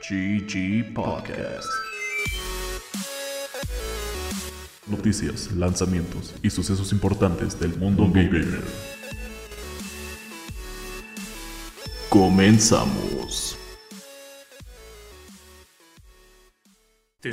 [0.00, 1.68] GG Podcast.
[4.86, 8.62] Noticias, lanzamientos y sucesos importantes del mundo gamer.
[12.08, 13.58] Comenzamos.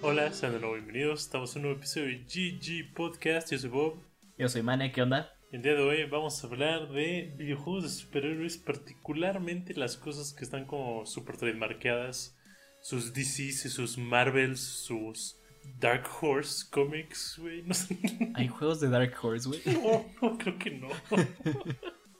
[0.00, 1.22] Hola, sean de nuevo bienvenidos.
[1.22, 3.50] Estamos en un nuevo episodio de GG Podcast.
[3.50, 3.96] Yo soy Bob.
[4.38, 5.30] Yo soy Mane, ¿qué onda?
[5.52, 10.44] El día de hoy vamos a hablar de videojuegos de superhéroes, particularmente las cosas que
[10.44, 12.34] están como super trademarkeadas,
[12.80, 15.36] sus DCs y sus Marvels, sus
[15.78, 17.62] Dark Horse Comics, güey.
[17.64, 17.98] No sé.
[18.34, 19.60] Hay juegos de Dark Horse, güey.
[19.66, 20.88] No, no, creo que no.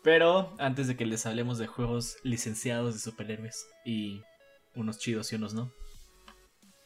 [0.03, 4.21] Pero antes de que les hablemos de juegos licenciados de superhéroes y
[4.75, 5.73] unos chidos y unos no,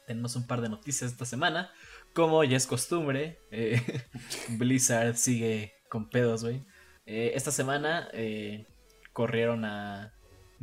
[0.07, 1.73] tenemos un par de noticias esta semana.
[2.15, 3.83] Como ya es costumbre, eh,
[4.51, 6.63] Blizzard sigue con pedos, güey.
[7.07, 8.67] Eh, esta semana eh,
[9.13, 10.13] corrieron a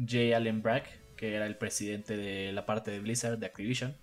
[0.05, 3.95] Jay Allen Brack, que era el presidente de la parte de Blizzard, de Activision,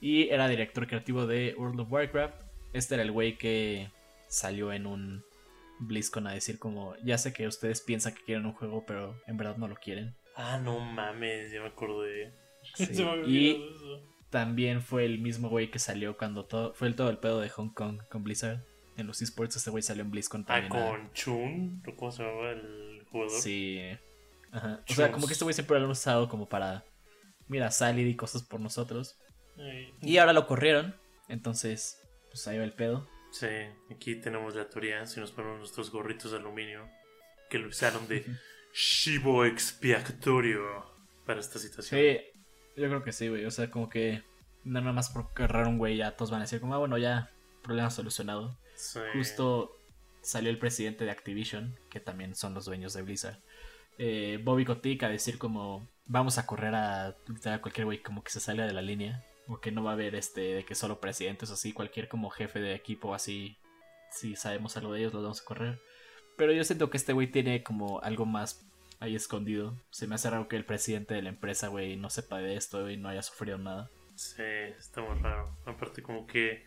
[0.00, 2.34] y era director creativo de World of Warcraft.
[2.72, 3.90] Este era el güey que
[4.28, 5.24] salió en un
[5.78, 9.36] BlizzCon a decir como, ya sé que ustedes piensan que quieren un juego, pero en
[9.36, 10.14] verdad no lo quieren.
[10.34, 12.32] Ah, no mames, ya me acordé.
[12.74, 14.02] Sí, Se me había y- eso.
[14.28, 17.48] También fue el mismo güey que salió cuando todo, fue el todo el pedo de
[17.50, 18.58] Hong Kong con Blizzard.
[18.96, 20.72] En los esports este güey salió en BlizzCon Ah, también.
[20.82, 23.40] a- con Chun, ¿o ¿cómo se llamaba el jugador?
[23.40, 23.80] Sí.
[24.52, 24.80] Ajá.
[24.88, 26.84] O sea, como que este güey siempre lo han usado como para,
[27.48, 29.18] mira, salir y cosas por nosotros.
[29.58, 30.94] Ay, Y ahora lo corrieron.
[31.28, 33.08] Entonces, pues ahí va el pedo.
[33.32, 33.46] Sí,
[33.90, 36.88] aquí tenemos la teoría, si nos ponemos nuestros gorritos de aluminio,
[37.50, 38.24] que lo usaron de
[38.72, 40.62] chivo expiatorio
[41.26, 42.00] para esta situación.
[42.00, 42.18] Sí,
[42.80, 43.44] yo creo que sí, güey.
[43.44, 44.22] O sea, como que
[44.64, 47.30] nada más por agarrar un güey ya todos van a decir como, ah, bueno, ya,
[47.62, 48.56] problema solucionado.
[48.76, 49.00] Sí.
[49.14, 49.76] Justo
[50.22, 53.38] salió el presidente de Activision, que también son los dueños de Blizzard.
[53.98, 58.30] eh, Bobby Kotick a decir como, vamos a correr a, a cualquier güey como que
[58.30, 59.24] se salga de la línea.
[59.48, 62.30] O que no va a haber este de que solo presidentes o así, cualquier como
[62.30, 63.56] jefe de equipo así,
[64.10, 65.80] si sabemos algo de ellos, los vamos a correr.
[66.36, 68.66] Pero yo siento que este güey tiene como algo más
[68.98, 69.80] ahí escondido.
[69.90, 72.90] Se me hace raro que el presidente de la empresa, güey, no sepa de esto
[72.90, 73.88] y no haya sufrido nada.
[74.16, 74.42] Sí,
[74.76, 75.56] está muy raro.
[75.64, 76.64] Aparte como que,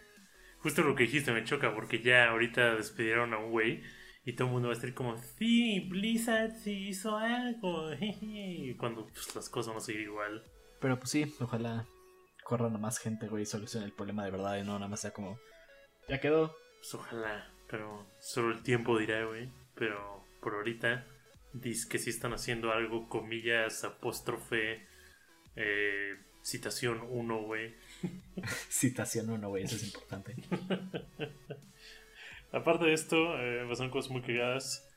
[0.59, 3.83] justo lo que dijiste me choca, porque ya ahorita despidieron a un güey
[4.25, 9.07] y todo el mundo va a estar como, sí, Blizzard sí hizo algo, jeje", cuando
[9.07, 10.43] pues, las cosas van a seguir igual.
[10.79, 11.85] Pero pues sí, ojalá
[12.43, 15.01] corran a más gente, güey, y solucione el problema de verdad y no nada más
[15.01, 15.39] sea como,
[16.07, 16.55] ya quedó.
[16.79, 19.51] Pues ojalá, pero solo el tiempo dirá, güey.
[19.75, 21.05] Pero por ahorita,
[21.53, 24.87] dice que sí están haciendo algo, comillas, apóstrofe,
[25.59, 27.75] eh, citación 1, güey.
[28.69, 30.35] Citación uno, güey, eso es importante.
[32.51, 34.87] Aparte de esto, eh, pasaron cosas muy cagadas.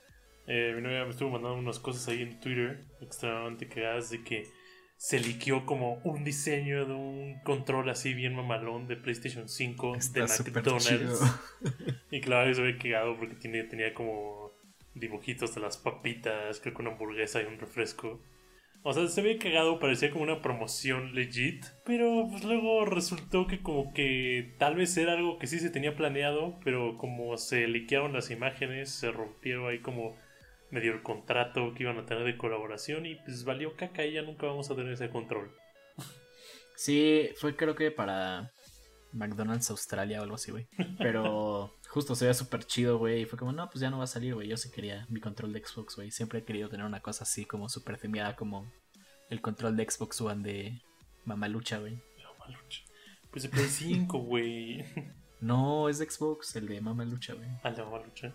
[0.47, 4.51] Eh, mi novia me estuvo mandando unas cosas ahí en Twitter extremadamente cagadas de que
[4.97, 10.27] se liqueó como un diseño de un control así bien mamalón de PlayStation 5 Está
[10.27, 11.21] de McDonald's.
[12.11, 14.53] Y claro, se ve cagado porque tiene, tenía como
[14.95, 18.21] dibujitos de las papitas, creo que una hamburguesa y un refresco.
[18.85, 21.65] O sea, se ve cagado, parecía como una promoción legit.
[21.85, 25.97] Pero pues luego resultó que como que tal vez era algo que sí se tenía
[25.97, 30.17] planeado, pero como se liquearon las imágenes, se rompieron ahí como
[30.71, 34.23] medio el contrato que iban a tener de colaboración y pues valió caca y ya
[34.23, 35.55] nunca vamos a tener ese control.
[36.75, 38.51] Sí, fue creo que para
[39.13, 40.67] McDonald's Australia o algo así, güey.
[40.99, 43.23] Pero justo se veía súper chido, güey.
[43.23, 44.49] Y fue como, no, pues ya no va a salir, güey.
[44.49, 46.11] Yo sí quería mi control de Xbox, güey.
[46.11, 48.67] Siempre he querido tener una cosa así como súper femiada como
[49.29, 50.81] el control de Xbox One de
[51.27, 51.99] Mamalucha, güey.
[52.17, 52.81] Pero malucha.
[53.31, 54.85] Pues de Play 5, güey.
[55.43, 57.49] No, es de Xbox, el de Mamalucha, güey.
[57.65, 58.33] Ah, la malucha.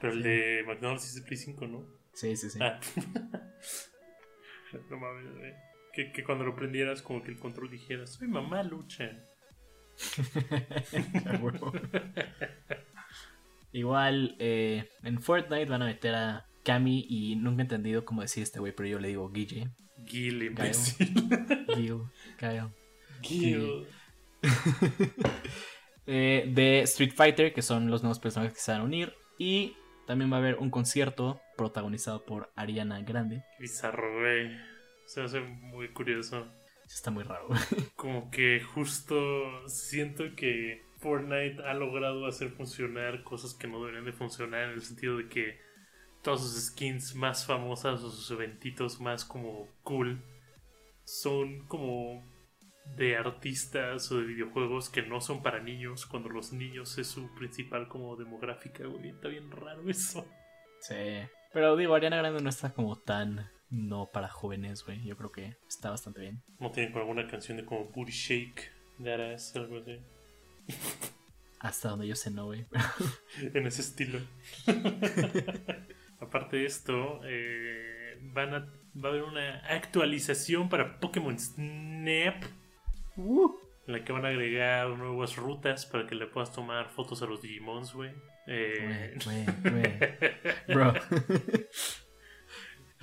[0.00, 1.86] Pero el de McDonald's es de Play 5, ¿no?
[2.12, 2.58] Sí, sí, sí.
[2.60, 2.80] Ah.
[4.90, 5.52] no mames, güey.
[5.92, 9.12] Que, que cuando lo prendieras, como que el control dijera: Soy mamá lucha.
[11.26, 11.72] A huevo.
[13.84, 18.42] Igual, eh, en Fortnite van a meter a Cami y nunca he entendido cómo decir
[18.42, 19.68] este güey, pero yo le digo Guille.
[20.06, 21.12] Gil, imbécil.
[21.74, 22.00] Gil,
[22.38, 22.70] Kyle.
[23.20, 23.86] Gil.
[26.06, 29.14] Eh, de Street Fighter, que son los nuevos personajes que se van a unir.
[29.38, 29.74] Y
[30.06, 33.42] también va a haber un concierto protagonizado por Ariana Grande.
[33.58, 34.54] Bizarro, güey.
[35.06, 36.46] Se hace muy curioso.
[36.86, 37.48] Está muy raro.
[37.96, 44.14] Como que justo siento que Fortnite ha logrado hacer funcionar cosas que no deberían de
[44.14, 45.60] funcionar en el sentido de que
[46.22, 50.24] todas sus skins más famosas o sus eventitos más como cool
[51.04, 52.24] son como
[52.96, 57.34] de artistas o de videojuegos que no son para niños cuando los niños es su
[57.34, 59.10] principal como demográfica, güey.
[59.10, 60.26] Está bien raro eso.
[60.80, 60.94] Sí.
[61.52, 65.04] Pero digo, Ariana Grande no está como tan no para jóvenes, güey.
[65.04, 66.42] Yo creo que está bastante bien.
[66.58, 69.98] ¿No tienen alguna canción de como Booty Shake de Aras, algo así?
[71.60, 72.66] Hasta donde yo sé, no, güey.
[73.54, 74.20] en ese estilo.
[76.20, 78.58] Aparte de esto, eh, van a,
[79.02, 82.44] va a haber una actualización para Pokémon Snap.
[83.16, 83.50] Uh.
[83.86, 87.26] En la que van a agregar nuevas rutas para que le puedas tomar fotos a
[87.26, 88.12] los Digimons, güey.
[88.46, 89.14] Eh.
[90.68, 90.94] Bro.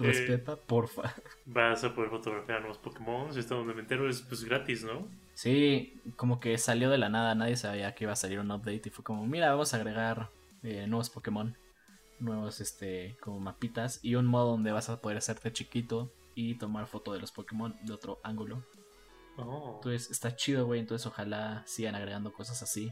[0.07, 1.13] Respeta, porfa.
[1.45, 3.38] vas a poder fotografiar nuevos Pokémon.
[3.38, 5.07] Esto donde me entero es pues gratis, ¿no?
[5.33, 8.83] Sí, como que salió de la nada, nadie sabía que iba a salir un update
[8.86, 10.30] y fue como, mira, vamos a agregar
[10.63, 11.57] eh, nuevos Pokémon,
[12.19, 16.88] nuevos este como mapitas y un modo donde vas a poder hacerte chiquito y tomar
[16.88, 18.63] foto de los Pokémon de otro ángulo.
[19.38, 19.75] Oh.
[19.75, 22.92] Entonces está chido, güey, entonces ojalá sigan agregando cosas así.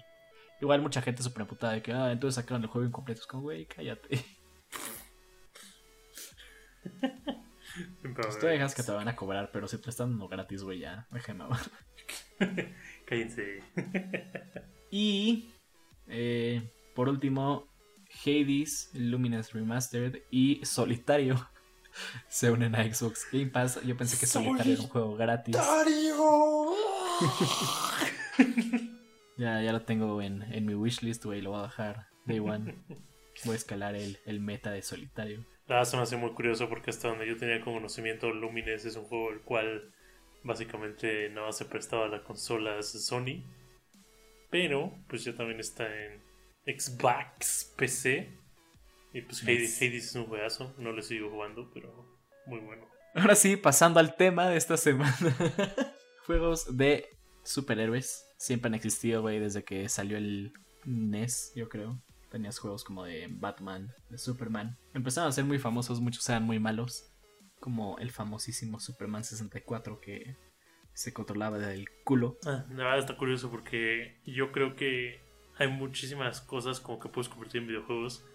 [0.62, 3.22] Igual mucha gente súper emputada de que, ah, entonces sacaron el juego incompleto.
[3.22, 4.10] Es como, güey, cállate.
[7.04, 10.80] A Pues dejas que te van a cobrar, pero si te están dando gratis, güey,
[10.80, 11.46] ya, déjame.
[13.06, 13.64] Cállense.
[14.92, 15.52] Y
[16.08, 17.68] eh, por último,
[18.26, 21.48] Hades, Luminous Remastered y Solitario
[22.28, 23.82] se unen a Xbox Game Pass.
[23.84, 25.56] Yo pensé que Solitario era un juego gratis.
[29.38, 32.08] Ya, ya lo tengo en, en mi wishlist, güey, lo voy a bajar.
[32.26, 32.76] Day one.
[33.46, 35.46] Voy a escalar el, el meta de Solitario.
[35.70, 39.06] Ah, se me hace muy curioso porque hasta donde yo tenía conocimiento, Lumines es un
[39.06, 39.94] juego el cual
[40.44, 43.44] básicamente nada más se prestaba a las consolas Sony.
[44.50, 46.24] Pero, pues ya también está en
[46.66, 48.36] Xbox, PC.
[49.14, 49.78] Y pues Hades.
[49.78, 52.88] Hades es un juegazo, no lo sigo jugando, pero muy bueno.
[53.14, 55.16] Ahora sí, pasando al tema de esta semana.
[56.26, 57.06] Juegos de
[57.44, 58.26] superhéroes.
[58.38, 60.54] Siempre han existido, güey, desde que salió el
[60.86, 62.02] NES, yo creo.
[62.30, 64.78] Tenías juegos como de Batman, de Superman.
[64.94, 67.12] Empezaron a ser muy famosos, muchos eran muy malos.
[67.60, 70.38] Como el famosísimo Superman 64 que
[70.94, 72.38] se controlaba del culo.
[72.46, 75.22] Ah, la verdad está curioso porque yo creo que
[75.58, 78.26] hay muchísimas cosas como que puedes convertir en videojuegos.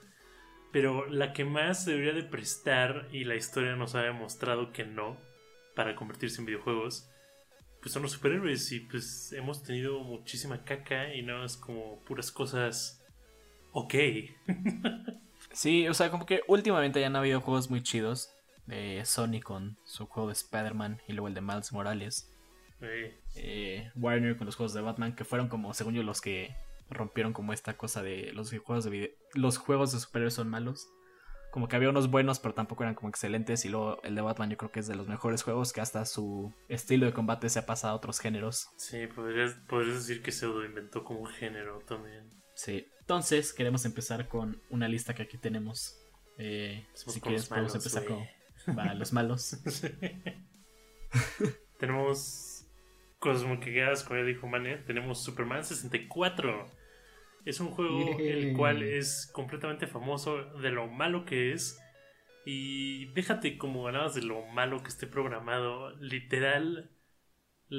[0.72, 4.84] Pero la que más se debería de prestar y la historia nos ha demostrado que
[4.84, 5.16] no
[5.76, 7.08] para convertirse en videojuegos,
[7.80, 12.32] pues son los superhéroes y pues hemos tenido muchísima caca y no es como puras
[12.32, 13.03] cosas
[13.74, 13.94] ok.
[15.52, 18.30] Sí, o sea, como que últimamente ya han habido juegos muy chidos.
[18.66, 22.32] De Sony con su juego de Spider-Man y luego el de Miles Morales.
[22.80, 26.56] Eh, eh, Warner con los juegos de Batman, que fueron como, según yo, los que
[26.88, 30.88] rompieron como esta cosa de los juegos de video- los juegos de superhéroes son malos.
[31.50, 33.66] Como que había unos buenos, pero tampoco eran como excelentes.
[33.66, 36.06] Y luego el de Batman yo creo que es de los mejores juegos, que hasta
[36.06, 38.70] su estilo de combate se ha pasado a otros géneros.
[38.78, 42.30] sí, podrías, podrías decir que Pseudo inventó como un género también.
[42.54, 42.86] Sí.
[43.00, 46.00] Entonces, queremos empezar con una lista que aquí tenemos.
[46.38, 49.60] Eh, si quieres, podemos malos, empezar con va, los malos.
[51.78, 52.54] Tenemos
[53.46, 54.76] muy quedadas, como ya dijo Mane.
[54.78, 56.66] Tenemos Superman 64.
[57.44, 61.80] Es un juego el cual es completamente famoso de lo malo que es.
[62.46, 65.90] Y déjate como ganabas de lo malo que esté programado.
[65.96, 66.90] Literal,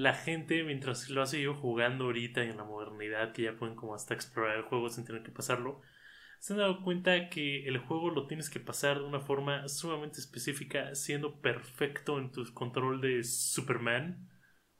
[0.02, 3.96] la gente mientras lo ha seguido jugando ahorita en la modernidad, que ya pueden como
[3.96, 5.82] hasta explorar el juego sin tener que pasarlo,
[6.40, 10.20] se han dado cuenta que el juego lo tienes que pasar de una forma sumamente
[10.20, 14.30] específica, siendo perfecto en tu control de Superman.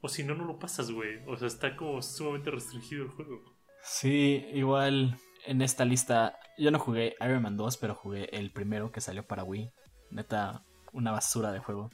[0.00, 1.18] O si no, no lo pasas, güey.
[1.26, 3.42] O sea, está como sumamente restringido el juego.
[3.82, 8.92] Sí, igual en esta lista yo no jugué Iron Man 2, pero jugué el primero
[8.92, 9.72] que salió para Wii.
[10.10, 11.90] Neta, una basura de juego.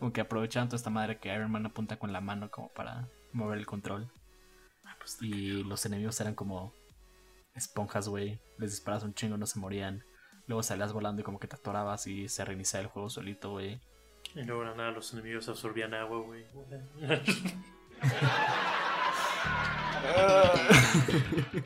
[0.00, 3.06] Como que aprovechaban toda esta madre que Iron Man apunta con la mano como para
[3.32, 4.10] mover el control.
[4.84, 6.72] Ah, pues, Y los enemigos eran como
[7.54, 8.40] esponjas, güey.
[8.58, 10.02] Les disparas un chingo, no se morían.
[10.46, 13.80] Luego salías volando y como que te atorabas y se reiniciaba el juego solito, güey.
[14.34, 16.44] Y luego nada los enemigos absorbían agua, güey.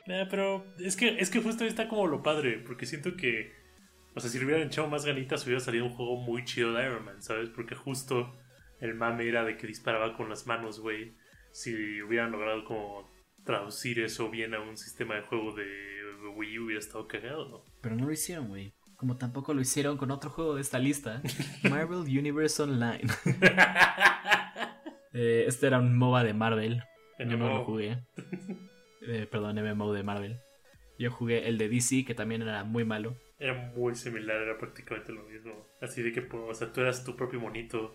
[0.07, 3.53] Eh, pero es que, es que justo ahí está como lo padre, porque siento que,
[4.14, 6.85] o sea, si le hubieran echado más ganitas hubiera salido un juego muy chido de
[6.85, 7.50] Iron Man, ¿sabes?
[7.50, 8.33] Porque justo
[8.80, 11.16] el mame era de que disparaba con las manos, güey.
[11.52, 13.11] Si hubieran logrado como
[13.44, 15.64] traducir eso bien a un sistema de juego de
[16.37, 17.64] Wii U hubiera estado cagado, ¿no?
[17.80, 18.75] Pero no lo hicieron, güey.
[18.97, 21.23] Como tampoco lo hicieron con otro juego de esta lista.
[21.68, 23.04] Marvel Universe Online.
[25.16, 26.83] Eh, este era un MOBA de Marvel.
[27.21, 28.04] Yo no lo jugué.
[29.06, 30.40] Eh, perdón, MMO de Marvel.
[30.99, 33.18] Yo jugué el de DC, que también era muy malo.
[33.38, 35.69] Era muy similar, era prácticamente lo mismo.
[35.81, 37.93] Así de que, pues, o sea, tú eras tu propio monito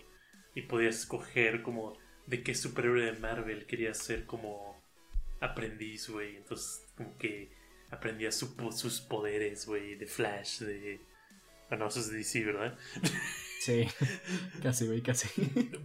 [0.54, 4.80] y podías escoger como de qué superhéroe de Marvel querías ser como
[5.40, 6.36] aprendiz, güey.
[6.36, 7.50] Entonces, como que
[7.90, 11.00] aprendías su sus poderes, güey, de Flash, de
[11.70, 12.76] Ah, no, eso es DC, ¿verdad?
[13.60, 13.84] Sí,
[14.62, 15.28] casi, güey, casi.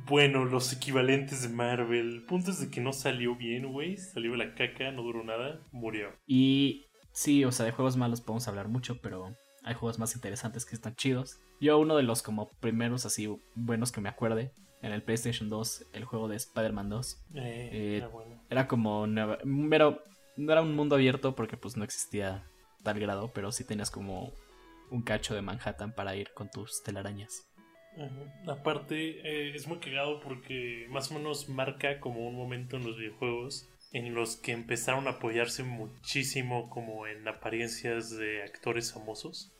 [0.05, 2.23] Bueno, los equivalentes de Marvel.
[2.25, 3.97] Puntos de que no salió bien, güey.
[3.97, 6.13] Salió la caca, no duró nada, murió.
[6.25, 9.35] Y sí, o sea, de juegos malos podemos hablar mucho, pero
[9.65, 11.39] hay juegos más interesantes que están chidos.
[11.59, 15.87] Yo uno de los como primeros así buenos que me acuerde, en el PlayStation 2,
[15.93, 17.25] el juego de Spider-Man 2.
[17.33, 18.41] Eh, Eh, era bueno.
[18.49, 19.07] Era como...
[19.69, 20.03] Pero
[20.37, 22.43] no era un mundo abierto porque pues no existía
[22.83, 24.33] tal grado, pero sí tenías como
[24.91, 27.49] un cacho de Manhattan para ir con tus telarañas.
[27.97, 28.51] Ajá.
[28.51, 32.97] Aparte, eh, es muy cagado porque más o menos marca como un momento en los
[32.97, 39.54] videojuegos en los que empezaron a apoyarse muchísimo como en apariencias de actores famosos.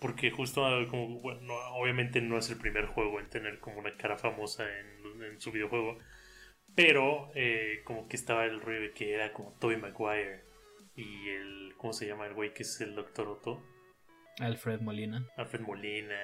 [0.00, 3.78] Porque justo ah, como, bueno, no, obviamente no es el primer juego en tener como
[3.78, 5.98] una cara famosa en, en su videojuego.
[6.74, 10.44] Pero eh, como que estaba el rollo de que era como Tobey Maguire
[10.96, 13.62] y el, ¿cómo se llama el güey que es el Doctor Otto?
[14.38, 15.26] Alfred Molina.
[15.36, 16.16] Alfred Molina.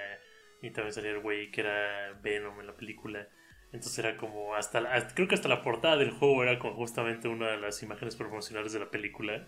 [0.63, 3.29] Y también salía el güey que era Venom en la película.
[3.73, 6.77] Entonces era como hasta, la- hasta- creo que hasta la portada del juego era como
[6.77, 9.47] justamente una de las imágenes promocionales de la película.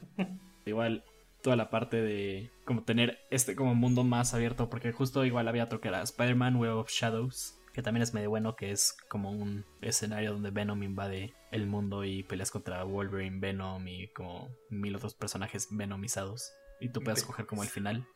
[0.67, 1.03] Igual
[1.43, 5.65] toda la parte de como tener este como mundo más abierto, porque justo igual había
[5.65, 9.31] otro que era Spider-Man Web of Shadows, que también es medio bueno, que es como
[9.31, 14.97] un escenario donde Venom invade el mundo y peleas contra Wolverine, Venom y como mil
[14.97, 16.53] otros personajes venomizados.
[16.81, 18.07] Y tú puedes escoger como el final.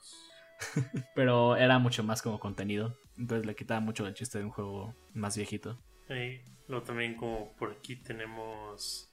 [1.15, 2.97] Pero era mucho más como contenido.
[3.17, 5.79] Entonces le quitaba mucho el chiste de un juego más viejito.
[6.09, 9.12] Y luego también como por aquí tenemos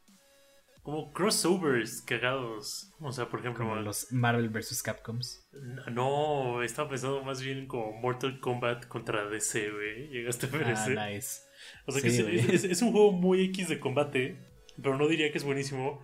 [0.83, 2.91] como crossovers cagados.
[2.99, 4.81] O sea, por ejemplo, Como los Marvel vs.
[4.83, 5.47] Capcoms.
[5.91, 10.07] no, estaba pensando más bien como Mortal Kombat contra DC, güey.
[10.09, 10.95] Llegaste a ver Ah, ese.
[10.95, 11.41] nice.
[11.85, 12.55] O sea Sí, que es- güey.
[12.55, 14.37] es, es un juego muy X de combate,
[14.81, 16.01] pero no diría que es buenísimo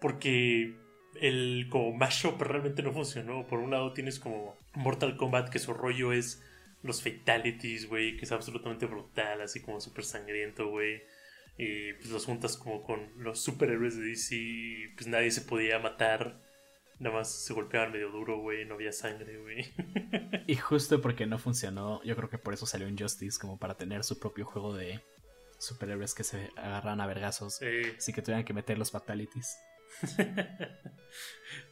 [0.00, 0.76] porque
[1.20, 3.46] el como mashup realmente no funcionó.
[3.46, 6.42] Por un lado tienes como Mortal Kombat que su rollo es
[6.82, 11.02] los fatalities, güey, que es absolutamente brutal, así como súper sangriento, güey.
[11.56, 15.78] Y pues los juntas como con los superhéroes de DC y pues nadie se podía
[15.78, 16.40] matar.
[16.98, 19.72] Nada más se golpeaban medio duro, güey, no había sangre, güey.
[20.46, 24.04] Y justo porque no funcionó, yo creo que por eso salió Injustice, como para tener
[24.04, 25.00] su propio juego de
[25.58, 27.62] superhéroes que se agarran a vergazos.
[27.62, 29.56] Eh, Así que tuvieran que meter los fatalities.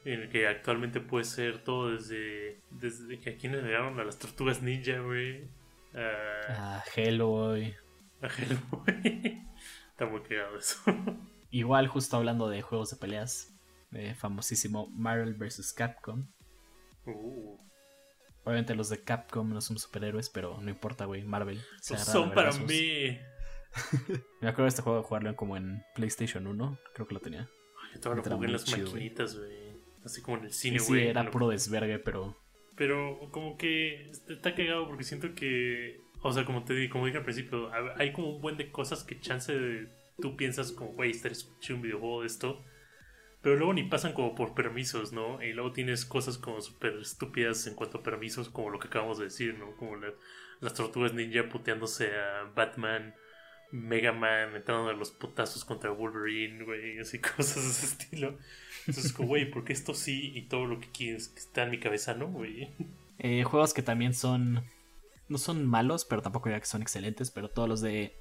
[0.04, 4.18] en el que actualmente puede ser todo desde, desde que aquí nos llegaron a las
[4.18, 5.48] tortugas ninja, güey.
[5.94, 7.74] A, Hellboy.
[8.22, 9.42] a Hellboy.
[10.02, 10.80] Está muy cagado eso.
[11.50, 13.54] Igual, justo hablando de juegos de peleas,
[13.92, 15.72] eh, famosísimo Marvel vs.
[15.72, 16.26] Capcom.
[17.06, 17.56] Uh,
[18.44, 21.22] Obviamente los de Capcom no son superhéroes, pero no importa, güey.
[21.22, 21.60] Marvel.
[21.80, 23.16] se son para mí.
[24.40, 26.78] Me acuerdo de este juego de jugarlo como en PlayStation 1.
[26.94, 27.48] Creo que lo tenía.
[27.94, 29.04] Yo todavía lo jugué en las chido, güey.
[29.04, 29.72] maquinitas, güey.
[30.04, 31.06] Así como en el cine, Y sí, güey.
[31.06, 32.36] era Lo- puro desvergue, pero
[32.74, 37.24] Pero como que está cagado porque siento que, o sea, como te como dije al
[37.24, 39.88] principio, ha- hay como un buen de cosas que chance de-
[40.20, 42.64] tú piensas como, güey, estar escuchando un videojuego de esto,
[43.42, 45.42] pero luego ni pasan como por permisos, ¿no?
[45.42, 49.18] Y luego tienes cosas como súper estúpidas en cuanto a permisos, como lo que acabamos
[49.18, 49.74] de decir, ¿no?
[49.76, 50.14] Como la-
[50.60, 53.14] las tortugas ninja puteándose a Batman,
[53.72, 58.38] Mega Man, entrando a los putazos contra Wolverine, güey, así cosas de ese estilo.
[58.86, 62.14] Entonces, como, güey, porque esto sí y todo lo que quieres está en mi cabeza,
[62.14, 62.68] ¿no, güey?
[63.18, 64.62] Eh, juegos que también son.
[65.28, 67.30] No son malos, pero tampoco diría que son excelentes.
[67.30, 68.16] Pero todos los de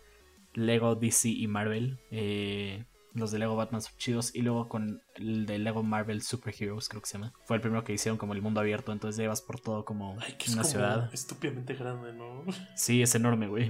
[0.53, 2.00] Lego, DC y Marvel.
[2.12, 4.34] eh, los de Lego Batman son chidos.
[4.34, 7.34] Y luego con el de Lego Marvel Super Heroes, creo que se llama.
[7.46, 8.93] Fue el primero que hicieron como el mundo abierto.
[8.93, 11.13] Entonces llevas por todo como Ay, que es una como ciudad.
[11.13, 12.46] estúpidamente grande, ¿no?
[12.77, 13.70] Sí, es enorme, güey.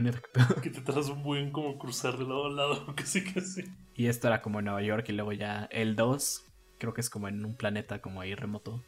[0.62, 3.64] que te tardas un buen como cruzar de lado a lado, casi casi.
[3.96, 5.10] Y esto era como en Nueva York.
[5.10, 6.46] Y luego ya el 2,
[6.78, 8.84] creo que es como en un planeta como ahí remoto.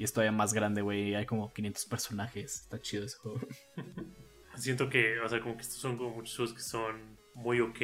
[0.00, 1.14] Y es todavía más grande, güey.
[1.14, 2.62] Hay como 500 personajes.
[2.62, 3.38] Está chido ese juego.
[4.56, 7.78] Siento que, o sea, como que estos son como muchos juegos que son muy ok,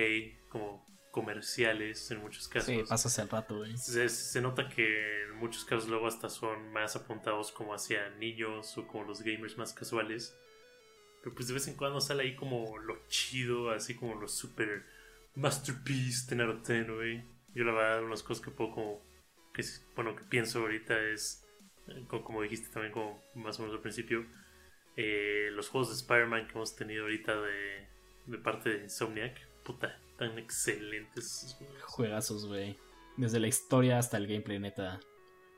[0.48, 2.68] como comerciales en muchos casos.
[2.68, 3.76] Sí, pasas el rato, güey.
[3.76, 8.78] se, se nota que en muchos casos luego hasta son más apuntados como hacia niños
[8.78, 10.34] o como los gamers más casuales.
[11.22, 14.86] Pero pues de vez en cuando sale ahí como lo chido, así como lo super
[15.34, 17.22] masterpiece de Naruto, güey.
[17.54, 19.02] Yo la verdad, unas cosas que puedo como,
[19.52, 19.62] que,
[19.94, 21.45] bueno, que pienso ahorita es,
[22.08, 24.26] como dijiste también como más o menos al principio,
[24.96, 30.38] eh, los juegos de Spider-Man que hemos tenido ahorita de, parte de Insomniac, puta, tan
[30.38, 31.58] excelentes.
[31.82, 32.78] Juegazos, güey.
[33.16, 35.00] Desde la historia hasta el gameplay, neta.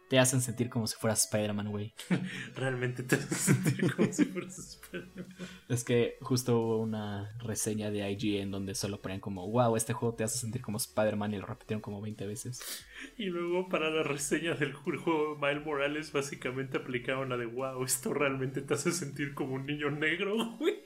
[0.08, 1.92] Te hacen sentir como si fueras Spider-Man, güey.
[2.56, 5.26] Realmente te hace sentir como si fueras Spider-Man.
[5.68, 10.14] Es que justo hubo una reseña de IGN donde solo ponían como, wow, este juego
[10.14, 12.86] te hace sentir como Spider-Man y lo repitieron como 20 veces.
[13.16, 18.14] Y luego para la reseña del juego Miles Morales básicamente aplicaron la de, wow, esto
[18.14, 20.78] realmente te hace sentir como un niño negro, güey.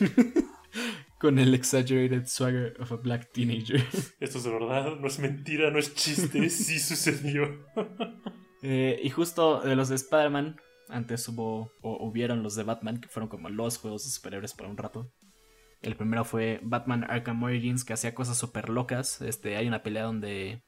[1.18, 3.82] Con el exaggerated swagger of a black teenager.
[4.20, 7.64] Esto es de verdad, no es mentira, no es chiste, sí sucedió.
[8.62, 13.08] Eh, y justo de los de Spider-Man, antes hubo o hubieron los de Batman, que
[13.08, 15.10] fueron como los juegos de superhéroes por un rato.
[15.82, 19.20] El primero fue Batman Arkham Origins, que hacía cosas súper locas.
[19.20, 20.62] Este, hay una pelea donde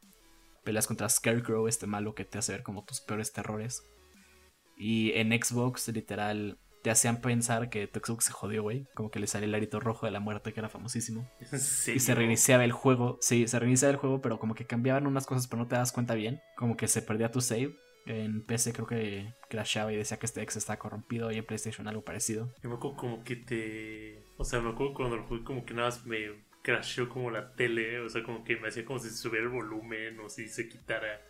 [0.65, 3.83] peleas contra Scarecrow, este malo que te hace ver como tus peores terrores.
[4.77, 8.87] Y en Xbox, literal, te hacían pensar que tu Xbox se jodió, güey.
[8.95, 11.31] Como que le salió el arito rojo de la muerte, que era famosísimo.
[11.95, 13.19] Y se reiniciaba el juego.
[13.21, 15.93] Sí, se reiniciaba el juego, pero como que cambiaban unas cosas, pero no te das
[15.93, 16.41] cuenta bien.
[16.57, 17.77] Como que se perdía tu save.
[18.07, 21.31] En PC creo que crashaba y decía que este X estaba corrompido.
[21.31, 22.55] Y en PlayStation algo parecido.
[22.63, 24.25] Yo me acuerdo como que te...
[24.39, 27.53] O sea, me acuerdo cuando lo jugué como que nada más me crasheó como la
[27.53, 28.01] tele.
[28.01, 31.21] O sea, como que me hacía como si subiera el volumen o si se quitara.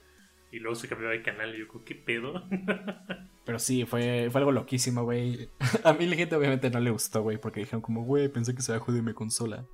[0.50, 2.44] Y luego se cambiaba de canal y yo como, ¿qué pedo?
[3.44, 5.50] Pero sí, fue, fue algo loquísimo, güey.
[5.84, 8.62] A mí la gente obviamente no le gustó, güey, porque dijeron como, güey, pensé que
[8.62, 9.66] se había jodido mi consola.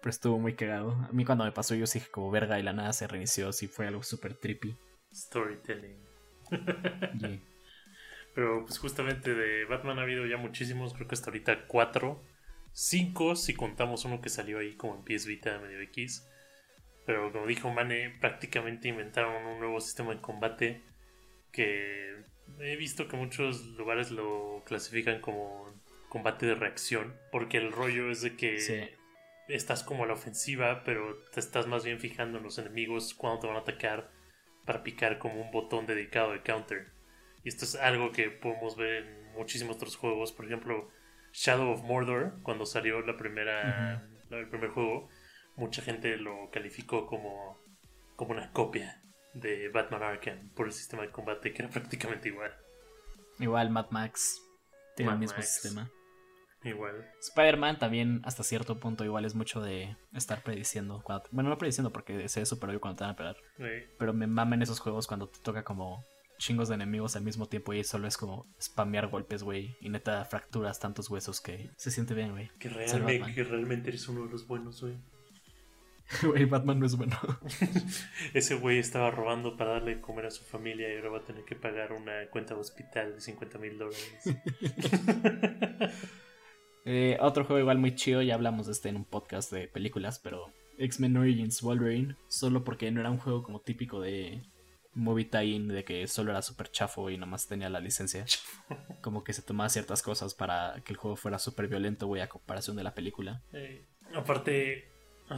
[0.00, 0.92] Pero estuvo muy cagado.
[0.92, 3.52] A mí cuando me pasó yo sí dije como verga y la nada se reinició,
[3.52, 4.76] sí fue algo súper trippy.
[5.12, 5.96] Storytelling.
[7.20, 7.40] Yeah.
[8.38, 12.22] Pero pues justamente de Batman ha habido ya muchísimos, creo que hasta ahorita cuatro.
[12.72, 16.24] Cinco si contamos uno que salió ahí como en PS Vita medio X.
[17.08, 20.82] Pero como dijo Mane, prácticamente inventaron un nuevo sistema de combate
[21.52, 22.14] que
[22.60, 25.72] he visto que muchos lugares lo clasifican como
[26.10, 27.16] combate de reacción.
[27.32, 28.90] Porque el rollo es de que Sí.
[29.48, 33.40] estás como a la ofensiva, pero te estás más bien fijando en los enemigos cuando
[33.40, 34.10] te van a atacar
[34.66, 36.88] para picar como un botón dedicado de counter.
[37.42, 40.30] Y esto es algo que podemos ver en muchísimos otros juegos.
[40.32, 40.90] Por ejemplo,
[41.32, 45.08] Shadow of Mordor, cuando salió la primera, la- el primer juego,
[45.58, 47.58] mucha gente lo calificó como,
[48.16, 49.02] como una copia
[49.34, 52.52] de Batman Arkham por el sistema de combate que era prácticamente igual.
[53.38, 54.40] Igual Mad Max
[54.96, 55.54] tiene Mad el mismo Max.
[55.54, 55.90] sistema.
[56.64, 57.08] Igual.
[57.20, 61.00] Spider-Man también hasta cierto punto igual es mucho de estar prediciendo.
[61.04, 63.36] cuando- bueno, no prediciendo porque se ve súper obvio cuando te van a pegar.
[63.98, 66.04] Pero me mamen esos juegos cuando te toca como
[66.38, 69.76] chingos de enemigos al mismo tiempo y solo es como spamear golpes, güey.
[69.80, 72.50] Y neta fracturas tantos huesos que se siente bien, güey.
[72.58, 74.98] que, realmente, que realmente eres uno de los buenos, güey.
[76.22, 77.16] Güey, Batman no es bueno.
[78.34, 81.24] Ese güey estaba robando para darle de comer a su familia y ahora va a
[81.24, 84.24] tener que pagar una cuenta de hospital de 50 mil dólares.
[86.90, 90.18] Eh, otro juego igual muy chido, ya hablamos de este en un podcast de películas,
[90.20, 94.40] pero X-Men Origins Wolverine, solo porque no era un juego como típico de
[94.94, 98.24] movie tie-in, de que solo era súper chafo y nomás tenía la licencia.
[99.02, 102.28] Como que se tomaba ciertas cosas para que el juego fuera súper violento, güey, a
[102.28, 103.42] comparación de la película.
[103.52, 104.88] Eh, aparte,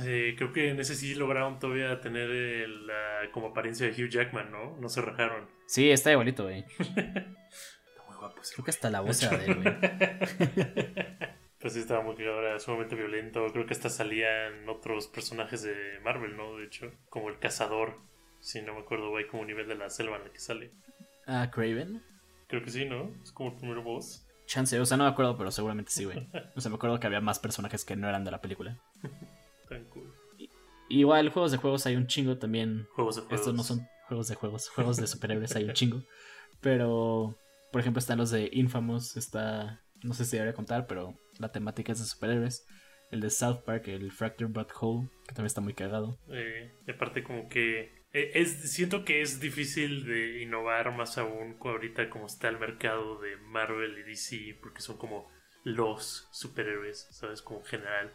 [0.05, 4.09] eh, creo que en ese sí lograron todavía tener el, la como apariencia de Hugh
[4.09, 4.76] Jackman, ¿no?
[4.76, 5.48] No se rajaron.
[5.66, 6.64] Sí, está bonito, güey.
[6.79, 9.74] Está muy guapo ese Creo que hasta la voz era de él, güey.
[11.61, 13.46] Pues sí, estaba muy era sumamente violento.
[13.53, 16.57] Creo que hasta salían otros personajes de Marvel, ¿no?
[16.57, 17.98] De hecho, como el cazador.
[18.40, 20.70] Si no me acuerdo, güey, como nivel de la selva en la que sale.
[21.26, 22.03] Ah, Craven.
[22.48, 23.12] Creo que sí, ¿no?
[23.22, 24.26] Es como el primer boss.
[24.46, 26.26] Chance, o sea, no me acuerdo, pero seguramente sí, güey.
[26.57, 28.79] O sea, me acuerdo que había más personajes que no eran de la película.
[30.90, 32.87] Igual, juegos de juegos hay un chingo también.
[32.94, 33.40] Juegos de juegos.
[33.40, 36.03] Estos no son juegos de juegos, juegos de superhéroes hay un chingo.
[36.61, 37.38] Pero,
[37.72, 41.92] por ejemplo, están los de Infamous, está, no sé si debería contar, pero la temática
[41.92, 42.66] es de superhéroes.
[43.11, 46.18] El de South Park, el Fracture But Whole, que también está muy cagado.
[46.29, 51.57] Eh, y aparte como que eh, es siento que es difícil de innovar más aún
[51.61, 55.31] ahorita como está el mercado de Marvel y DC porque son como
[55.62, 57.42] los superhéroes, ¿sabes?
[57.42, 58.12] Como en general.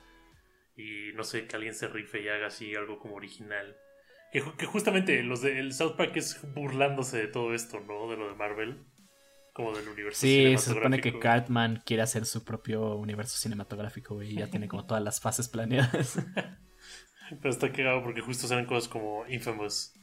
[0.78, 3.78] Y no sé, que alguien se rife y haga así algo como original.
[4.32, 8.10] Que, que justamente los de el South Park es burlándose de todo esto, ¿no?
[8.10, 8.86] De lo de Marvel.
[9.54, 11.20] Como del universo Sí, se supone que cinematográfico.
[11.20, 16.18] Cartman quiere hacer su propio universo cinematográfico, y ya tiene como todas las fases planeadas.
[17.30, 19.94] Pero está cagado porque justo salen cosas como Infamous,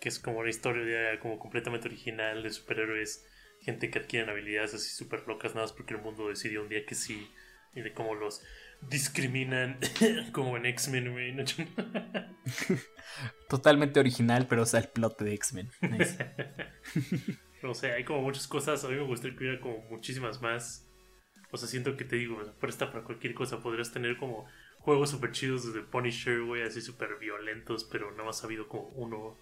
[0.00, 3.26] que es como una historia como completamente original de superhéroes,
[3.62, 6.86] gente que adquieren habilidades así súper locas, nada más porque el mundo decidió un día
[6.86, 7.30] que sí,
[7.74, 8.42] y de cómo los
[8.88, 9.78] discriminan
[10.32, 11.32] como en X-Men, güey.
[11.32, 11.44] ¿no?
[13.48, 15.70] Totalmente original, pero o sea, el plot de X-Men.
[15.82, 16.18] Nice.
[17.62, 20.90] No sé, hay como muchas cosas, a mí me gustaría que hubiera como muchísimas más.
[21.50, 24.46] O sea, siento que te digo, presta para cualquier cosa, podrías tener como
[24.78, 28.88] juegos súper chidos desde Punisher, güey, así súper violentos, pero nada más ha habido como
[28.94, 29.36] uno.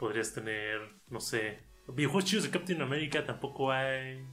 [0.00, 4.24] Podrías tener, no sé, Videojuegos chidos de Captain America tampoco hay.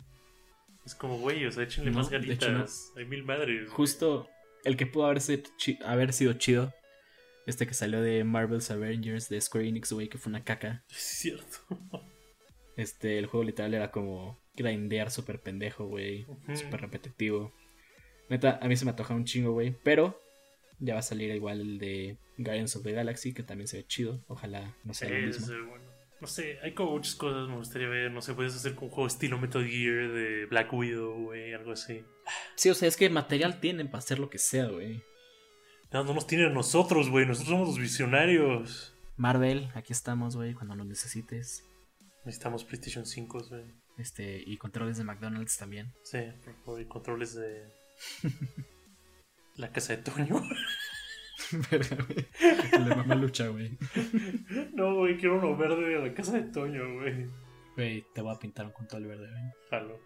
[0.85, 2.91] Es como, güey, o sea, échenle No, más ganitas.
[2.95, 2.99] no.
[3.01, 3.69] Hay mil madres.
[3.69, 4.27] Justo
[4.63, 6.73] el que pudo haber sido, chi- haber sido chido.
[7.47, 10.83] Este que salió de Marvel's Avengers de Square Enix, güey, que fue una caca.
[10.89, 11.57] Es cierto.
[12.77, 16.25] Este, el juego literal era como grindear súper pendejo, güey.
[16.25, 16.55] Ujú.
[16.55, 17.53] Súper repetitivo.
[18.29, 19.75] Neta, a mí se me antoja un chingo, güey.
[19.83, 20.19] Pero
[20.79, 23.85] ya va a salir igual el de Guardians of the Galaxy, que también se ve
[23.87, 24.23] chido.
[24.27, 25.53] Ojalá no sea lo Es, mismo.
[25.53, 25.90] eh, bueno.
[26.21, 28.11] No sé, hay como muchas cosas me gustaría ver.
[28.11, 31.71] No sé, puedes hacer como un juego estilo Metal Gear de Black Widow, güey, algo
[31.71, 32.05] así.
[32.55, 35.03] Sí, o sea, es que material tienen para hacer lo que sea, güey.
[35.91, 37.25] No, no nos tienen nosotros, güey.
[37.25, 38.95] Nosotros somos los visionarios.
[39.17, 41.65] Marvel, aquí estamos, güey, cuando lo necesites.
[42.23, 43.73] Necesitamos PlayStation 5, güey.
[43.97, 45.91] Este, y controles de McDonald's también.
[46.03, 47.67] Sí, por favor, y controles de.
[49.55, 50.41] La casa de Toño.
[51.71, 52.27] Verga, güey.
[52.73, 53.77] El de mamá lucha, güey.
[54.73, 57.27] no, güey, quiero uno verde de la casa de Toño, güey.
[57.75, 59.43] Güey, te voy a pintar un control verde, güey.
[59.69, 59.99] Jalo.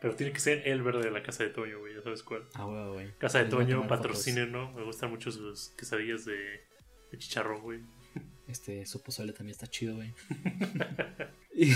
[0.00, 2.44] Pero tiene que ser el verde de la casa de Toño, güey, ya sabes cuál.
[2.54, 3.18] Ah, güey, güey.
[3.18, 4.72] Casa de Toño, patrocinen, ¿no?
[4.72, 6.36] Me gustan mucho sus quesadillas de,
[7.12, 7.80] de chicharrón, güey.
[8.48, 10.12] Este, su pozole también está chido, güey.
[11.54, 11.72] y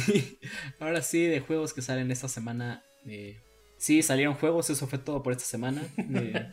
[0.81, 2.83] ahora sí, de juegos que salen esta semana.
[3.07, 3.41] eh,
[3.77, 5.83] sí, salieron juegos, eso fue todo por esta semana.
[5.97, 6.49] Eh,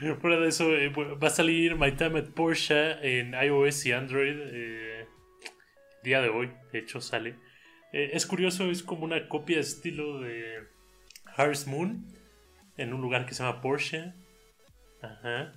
[0.20, 4.36] Fuera de eso, eh, va a salir My Time at Porsche en iOS y Android
[4.38, 6.50] eh, el día de hoy.
[6.72, 7.36] De hecho, sale.
[7.92, 10.64] Eh, es curioso, es como una copia estilo de
[11.34, 12.06] Harvest Moon
[12.76, 14.12] en un lugar que se llama Porsche.
[15.00, 15.52] Ajá.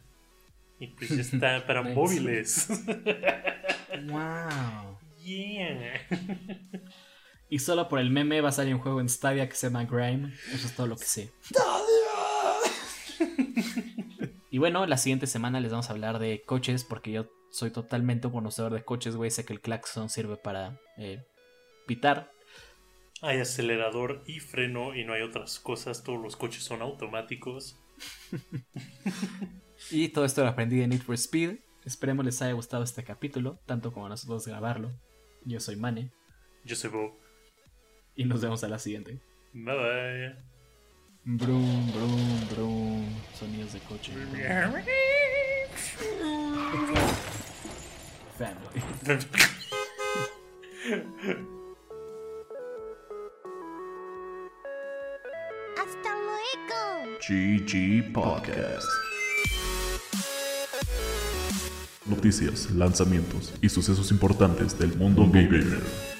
[0.80, 2.70] Y pues ya está para móviles.
[4.08, 4.98] wow.
[5.22, 6.00] yeah.
[7.50, 9.86] Y solo por el meme va a salir un juego en Stadia que se llama
[9.86, 10.34] Grime.
[10.54, 11.32] Eso es todo lo que sé.
[14.52, 18.28] Y bueno, la siguiente semana les vamos a hablar de coches porque yo soy totalmente
[18.28, 19.32] un conocedor de coches, güey.
[19.32, 21.24] Sé que el claxon sirve para eh,
[21.86, 22.32] pitar.
[23.22, 26.04] Hay acelerador y freno y no hay otras cosas.
[26.04, 27.78] Todos los coches son automáticos.
[29.92, 31.60] Y todo esto lo aprendí de Need for Speed.
[31.86, 34.92] Esperemos les haya gustado este capítulo, tanto como a nosotros grabarlo.
[35.46, 36.12] Yo soy Mane
[36.66, 37.14] Yo soy Bob.
[38.20, 39.18] Y nos vemos a la siguiente.
[39.54, 40.36] Bye bye.
[41.24, 43.06] Brum, brum, brum.
[43.34, 44.12] Sonidos de coche.
[48.38, 48.82] Family.
[55.78, 57.18] Hasta luego.
[57.26, 58.88] GG Podcast.
[62.06, 66.19] Noticias, lanzamientos y sucesos importantes del mundo gamer.